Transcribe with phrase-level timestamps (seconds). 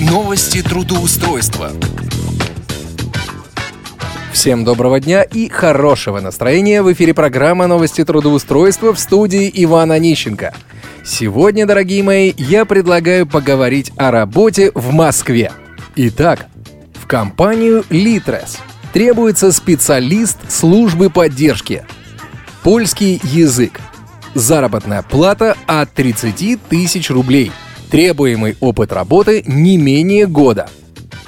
[0.00, 1.72] Новости трудоустройства.
[4.32, 6.80] Всем доброго дня и хорошего настроения.
[6.80, 10.54] В эфире программа «Новости трудоустройства» в студии Ивана Нищенко.
[11.04, 15.52] Сегодня, дорогие мои, я предлагаю поговорить о работе в Москве.
[15.96, 16.46] Итак,
[16.94, 18.56] в компанию «Литрес»
[18.94, 21.84] требуется специалист службы поддержки.
[22.62, 23.78] Польский язык.
[24.32, 27.52] Заработная плата от 30 тысяч рублей.
[27.90, 30.68] Требуемый опыт работы не менее года.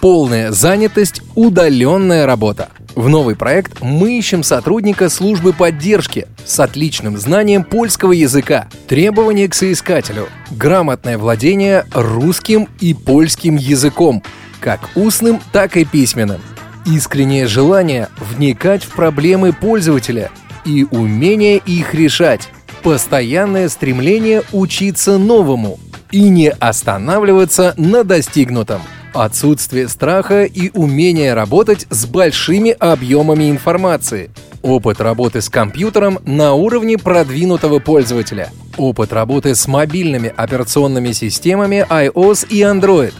[0.00, 2.68] Полная занятость, удаленная работа.
[2.94, 8.68] В новый проект мы ищем сотрудника службы поддержки с отличным знанием польского языка.
[8.86, 10.28] Требования к соискателю.
[10.52, 14.22] Грамотное владение русским и польским языком,
[14.60, 16.40] как устным, так и письменным.
[16.86, 20.30] Искреннее желание вникать в проблемы пользователя
[20.64, 22.48] и умение их решать.
[22.84, 25.80] Постоянное стремление учиться новому
[26.12, 28.82] и не останавливаться на достигнутом.
[29.14, 34.30] Отсутствие страха и умение работать с большими объемами информации.
[34.62, 38.50] Опыт работы с компьютером на уровне продвинутого пользователя.
[38.78, 43.12] Опыт работы с мобильными операционными системами iOS и Android.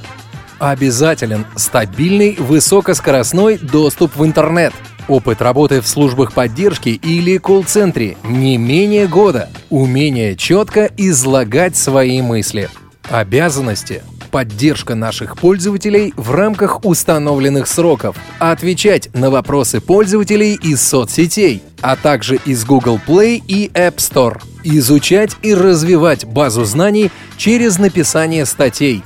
[0.58, 4.72] Обязателен стабильный высокоскоростной доступ в интернет.
[5.08, 9.50] Опыт работы в службах поддержки или колл-центре не менее года.
[9.68, 12.70] Умение четко излагать свои мысли.
[13.10, 21.96] Обязанности поддержка наших пользователей в рамках установленных сроков, отвечать на вопросы пользователей из соцсетей, а
[21.96, 29.04] также из Google Play и App Store, изучать и развивать базу знаний через написание статей,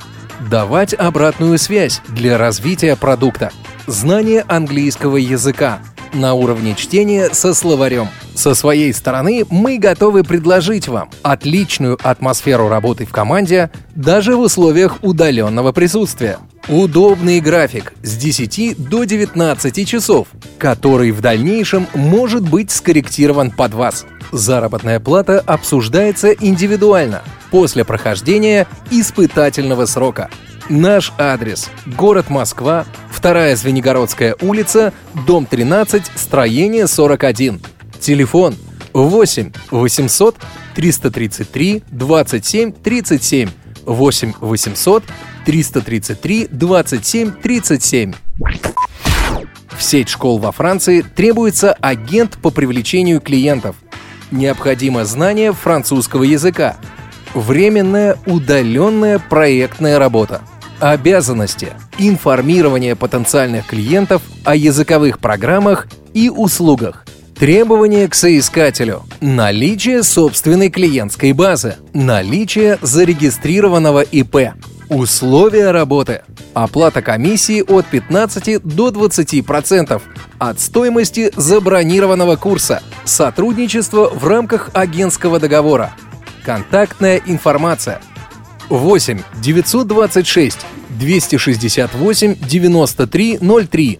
[0.49, 3.51] давать обратную связь для развития продукта,
[3.85, 5.79] знание английского языка
[6.13, 8.07] на уровне чтения со словарем.
[8.37, 14.99] Со своей стороны мы готовы предложить вам отличную атмосферу работы в команде даже в условиях
[15.01, 16.37] удаленного присутствия.
[16.67, 20.27] Удобный график с 10 до 19 часов,
[20.59, 24.05] который в дальнейшем может быть скорректирован под вас.
[24.31, 30.29] Заработная плата обсуждается индивидуально после прохождения испытательного срока.
[30.69, 34.93] Наш адрес– город Москва, вторая Звенигородская улица,
[35.25, 37.61] дом 13, строение 41.
[37.99, 38.55] Телефон
[38.93, 40.35] 8 800
[40.75, 43.49] 333 27 37
[43.85, 45.03] 8 800
[45.45, 48.13] 333 27 37.
[49.77, 53.75] В сеть школ во Франции требуется агент по привлечению клиентов.
[54.31, 56.77] Необходимо знание французского языка.
[57.33, 60.41] Временная удаленная проектная работа.
[60.79, 61.69] Обязанности.
[61.97, 67.05] Информирование потенциальных клиентов о языковых программах и услугах.
[67.39, 69.03] Требования к соискателю.
[69.21, 71.75] Наличие собственной клиентской базы.
[71.93, 74.53] Наличие зарегистрированного ИП.
[74.89, 76.23] Условия работы.
[76.55, 80.01] Оплата комиссии от 15 до 20%
[80.39, 82.81] от стоимости забронированного курса.
[83.05, 85.93] Сотрудничество в рамках агентского договора.
[86.43, 88.01] Контактная информация–
[88.69, 93.39] 8 926 268 93
[93.69, 93.99] 03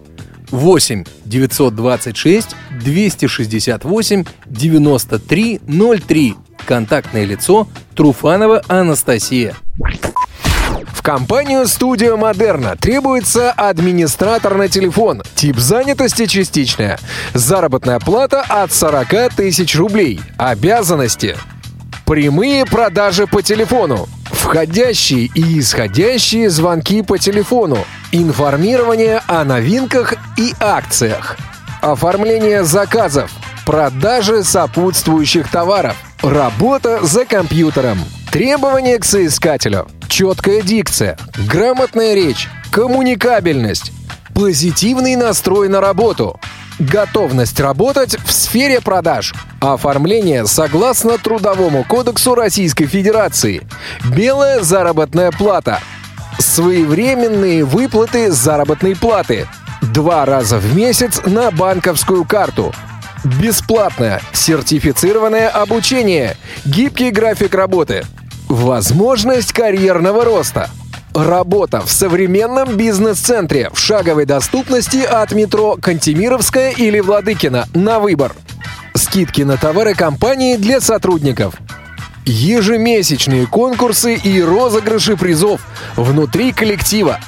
[0.50, 6.34] 8 926 268 93 03
[6.66, 9.54] Контактное лицо Труфанова Анастасия.
[10.86, 15.22] В компанию «Студио Модерна» требуется администратор на телефон.
[15.34, 16.98] Тип занятости частичная.
[17.32, 20.20] Заработная плата от 40 тысяч рублей.
[20.36, 21.36] Обязанности.
[22.04, 24.08] Прямые продажи по телефону.
[24.24, 27.78] Входящие и исходящие звонки по телефону.
[28.10, 31.36] Информирование о новинках и акциях.
[31.82, 33.30] Оформление заказов.
[33.66, 35.94] Продажи сопутствующих товаров.
[36.22, 37.98] Работа за компьютером.
[38.32, 39.88] Требования к соискателю.
[40.08, 41.18] Четкая дикция.
[41.36, 42.48] Грамотная речь.
[42.70, 43.92] Коммуникабельность.
[44.34, 46.40] Позитивный настрой на работу.
[46.78, 49.34] Готовность работать в сфере продаж.
[49.60, 53.68] Оформление согласно Трудовому кодексу Российской Федерации.
[54.16, 55.80] Белая заработная плата.
[56.58, 59.46] Своевременные выплаты заработной платы.
[59.94, 62.74] Два раза в месяц на банковскую карту.
[63.40, 66.36] Бесплатное сертифицированное обучение.
[66.64, 68.02] Гибкий график работы.
[68.48, 70.68] Возможность карьерного роста.
[71.14, 78.32] Работа в современном бизнес-центре в шаговой доступности от метро Кантемировская или Владыкина на выбор.
[78.96, 81.54] Скидки на товары компании для сотрудников.
[82.28, 85.62] Ежемесячные конкурсы и розыгрыши призов
[85.96, 87.18] внутри коллектива.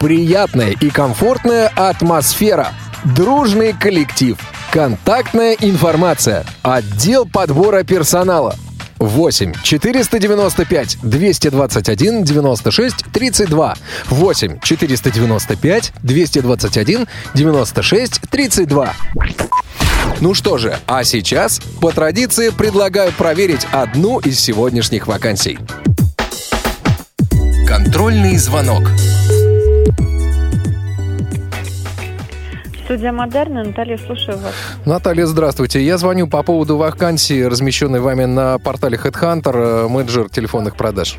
[0.00, 2.72] Приятная и комфортная атмосфера.
[3.04, 4.36] Дружный коллектив.
[4.72, 6.44] Контактная информация.
[6.62, 8.56] Отдел подбора персонала.
[8.98, 13.74] 8 495 221 96 32.
[14.10, 18.94] 8 495 221 96 32.
[20.20, 25.58] Ну что же, а сейчас, по традиции, предлагаю проверить одну из сегодняшних вакансий.
[27.66, 28.82] Контрольный звонок.
[32.84, 33.64] Студия Модерна.
[33.64, 34.52] Наталья, слушаю вас.
[34.84, 35.82] Наталья, здравствуйте.
[35.82, 41.16] Я звоню по поводу вакансии, размещенной вами на портале Headhunter, э, менеджер телефонных продаж.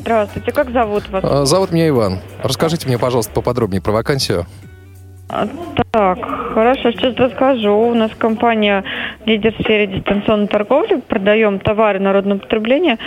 [0.00, 0.52] Здравствуйте.
[0.52, 1.22] Как зовут вас?
[1.22, 2.20] Э, Зовут меня Иван.
[2.42, 4.46] Расскажите мне, пожалуйста, поподробнее про вакансию.
[5.28, 5.46] А,
[5.90, 6.18] Так,
[6.54, 7.72] хорошо, сейчас расскажу.
[7.72, 8.84] У нас компания
[9.26, 11.00] лидер в сфере дистанционной торговли.
[11.08, 12.98] Продаем товары народного потребления.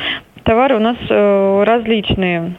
[0.43, 2.55] Товары у нас э, различные.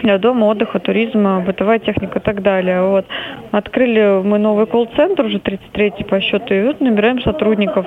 [0.00, 2.82] Для дома, отдыха, туризма, бытовая техника и так далее.
[2.82, 3.06] Вот.
[3.52, 7.86] Открыли мы новый колл-центр, уже 33-й по счету, и вот набираем сотрудников.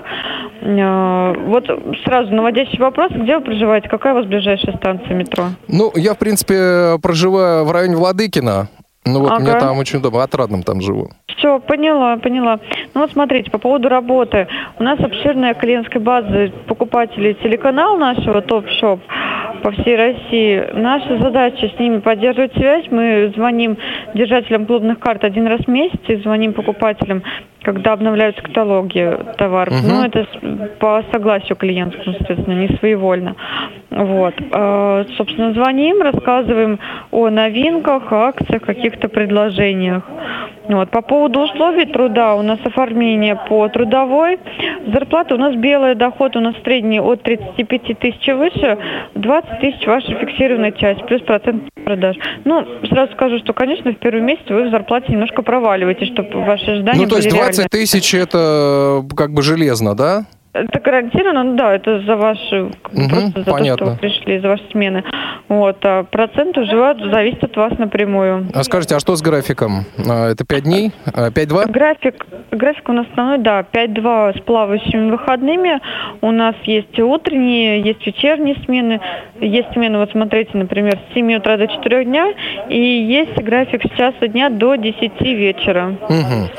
[0.61, 1.65] Э, Вот
[2.05, 5.45] сразу наводящий вопрос, где вы проживаете, какая у вас ближайшая станция метро?
[5.67, 8.67] Ну, я, в принципе, проживаю в районе Владыкина.
[9.05, 9.59] Ну вот мне Ага.
[9.59, 11.09] там очень удобно, отрадным там живу.
[11.37, 12.59] Все, поняла, поняла.
[12.93, 14.47] Ну вот смотрите, по поводу работы.
[14.77, 18.99] У нас обширная клиентская база покупателей телеканал нашего ТОП-ШОП
[19.63, 20.63] по всей России.
[20.73, 22.85] Наша задача с ними поддерживать связь.
[22.91, 23.77] Мы звоним
[24.13, 27.23] держателям клубных карт один раз в месяц и звоним покупателям,
[27.63, 29.73] когда обновляются каталоги товаров.
[29.73, 29.87] Мгм.
[29.87, 30.27] Ну, это
[30.79, 33.35] по согласию клиентскому, соответственно, не своевольно.
[33.91, 34.33] Вот.
[34.53, 36.79] Э, Собственно, звоним, рассказываем
[37.11, 40.03] о новинках, акциях, каких-то предложениях.
[40.69, 40.89] Вот.
[40.91, 44.39] По поводу условий труда, у нас оформление по трудовой.
[44.93, 48.77] Зарплата у нас белая, доход у нас средний от 35 тысяч и выше,
[49.15, 52.15] 20 тысяч ваша фиксированная часть, плюс процент продаж.
[52.45, 56.71] Ну, сразу скажу, что, конечно, в первый месяц вы в зарплате немножко проваливаетесь, чтобы ваши
[56.71, 57.69] ожидания Ну, то есть были 20 реальны.
[57.69, 60.25] тысяч это э, как бы железно, да?
[60.53, 63.77] Это гарантированно, ну да, это за ваши, Мгм, просто за понятно.
[63.77, 65.03] то, что вы пришли, за ваши смены.
[65.47, 66.75] Вот, а процент уже
[67.09, 68.47] зависит от вас напрямую.
[68.53, 69.85] А скажите, а что с графиком?
[70.09, 70.91] А, Это 5 дней?
[71.13, 71.71] А, 5-2?
[71.71, 75.79] График, график у нас основной, да, 5-2 с плавающими выходными.
[76.21, 78.99] У нас есть утренние, есть вечерние смены.
[79.39, 82.33] Есть смены, вот смотрите, например, с 7 утра до 4 дня.
[82.67, 85.95] И есть график с часа дня до 10 вечера.
[86.09, 86.49] Мгм.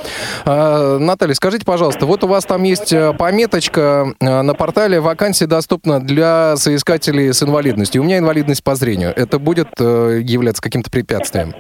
[0.47, 3.82] А, Наталья, скажите, пожалуйста, вот у вас там есть э, пометочка
[4.21, 8.03] э, на портале «Вакансия доступна для соискателей с инвалидностью».
[8.03, 9.13] У меня инвалидность по зрению.
[9.15, 11.53] Это будет э, являться каким-то препятствием?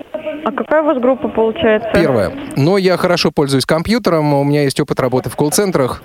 [0.44, 1.88] А какая у вас группа получается?
[1.94, 2.32] Первое.
[2.56, 6.02] Но я хорошо пользуюсь компьютером, у меня есть опыт работы в колл-центрах.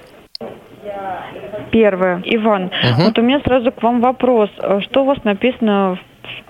[1.71, 2.21] Первое.
[2.25, 3.05] Иван, Мгм.
[3.05, 4.49] вот у меня сразу к вам вопрос.
[4.81, 5.99] Что у вас написано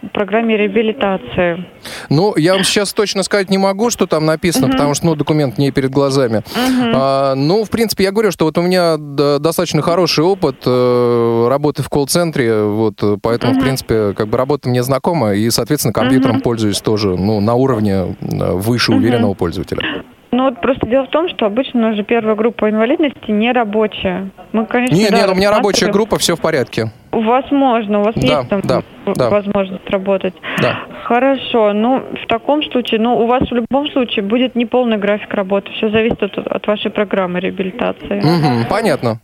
[0.02, 1.66] в программе реабилитации?
[2.10, 5.58] Ну, я вам сейчас точно сказать не могу, что там написано, потому что, ну, документ
[5.58, 6.44] не перед глазами.
[6.56, 11.84] А, ну, в принципе, я говорю, что вот у меня достаточно хороший опыт э, работы
[11.84, 16.82] в колл-центре, вот, поэтому, в принципе, как бы работа мне знакома, и, соответственно, компьютером пользуюсь
[16.82, 20.04] тоже, ну, на уровне э, выше уверенного пользователя.
[20.32, 24.30] Ну вот просто дело в том, что обычно уже первая группа инвалидности не рабочая.
[24.52, 26.92] Мы, конечно, Нет, да, нет, у меня рабочая группа, все в порядке.
[27.14, 29.30] У вас можно, у вас Да, есть там да, в- да.
[29.30, 30.34] возможность работать.
[30.62, 30.80] Да.
[31.06, 35.72] Хорошо, ну в таком случае, ну у вас в любом случае будет неполный график работы.
[35.78, 38.20] Все зависит от, от вашей программы реабилитации.
[38.22, 39.20] Мгм, понятно.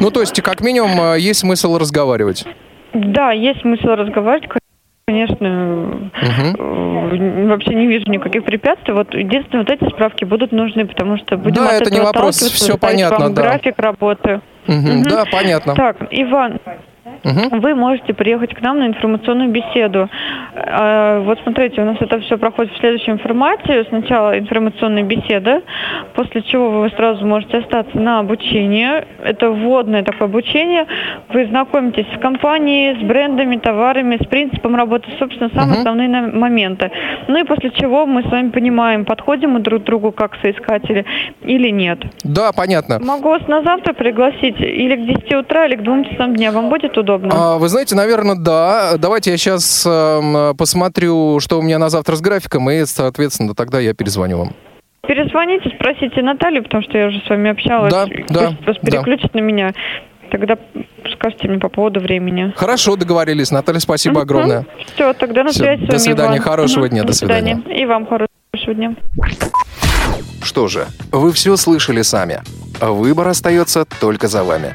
[0.00, 2.44] Ну, то есть, как минимум, э, есть смысл разговаривать.
[2.94, 4.48] Да, есть смысл разговаривать,
[5.08, 6.10] конечно.
[6.22, 8.92] Э, Вообще не вижу никаких препятствий.
[8.92, 12.06] Вот единственное, вот эти справки будут нужны, потому что будем Да, от это не этого
[12.12, 13.42] вопрос, отталкиваться, всё составить понятно, вам да.
[13.42, 14.40] график работы.
[14.66, 15.02] Мгм, Мгм.
[15.04, 15.74] Да, понятно.
[15.74, 16.60] Так, Иван,
[17.50, 20.08] Вы можете приехать к нам на информационную беседу.
[20.54, 23.84] А, Вот смотрите, у нас это все проходит в следующем формате.
[23.88, 25.62] Сначала информационная беседа,
[26.14, 29.06] после чего вы сразу можете остаться на обучение.
[29.22, 30.86] Это вводное такое обучение.
[31.30, 35.78] Вы знакомитесь с компанией, с брендами, товарами, с принципом работы, собственно, самые Мгм.
[35.78, 36.90] основные моменты.
[37.28, 41.04] Ну и после чего мы с вами понимаем, подходим мы друг к другу как соискатели
[41.42, 41.98] или нет.
[42.24, 42.98] Да, понятно.
[43.00, 46.52] Могу вас на завтра пригласить или к 10 утра, или к 2 часам дня.
[46.52, 47.30] Вам будет удобно?
[47.32, 48.96] А, вы знаете, наверное, да.
[48.98, 49.82] Давайте я сейчас
[50.56, 54.52] посмотрю, что у меня на завтра с графиком, и, соответственно, тогда я перезвоню вам.
[55.06, 57.92] Перезвоните, спросите Наталью, потому что я уже с вами общалась.
[57.92, 58.90] Да, Пусть да, вас да.
[58.90, 59.72] переключит на меня.
[60.30, 60.58] Тогда
[61.14, 62.52] скажите мне по поводу времени.
[62.56, 63.50] Хорошо, договорились.
[63.50, 64.66] Наталья, спасибо огромное.
[64.94, 65.98] Все, тогда на связи с до вами.
[66.02, 66.42] свидания, Иван.
[66.42, 67.62] хорошего дня, до свидания.
[67.74, 68.94] И вам хорошего дня.
[70.42, 72.42] Что же, вы все слышали сами.
[72.80, 74.74] Выбор остается только за вами.